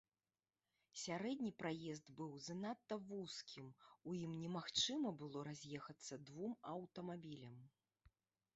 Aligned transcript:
Сярэдні 1.01 1.51
праезд 1.63 2.05
быў 2.21 2.31
занадта 2.47 2.97
вузкім, 3.11 3.67
у 4.11 4.15
ім 4.23 4.31
немагчыма 4.45 5.09
было 5.23 5.47
раз'ехацца 5.51 6.21
двум 6.31 6.57
аўтамабілям. 6.75 7.57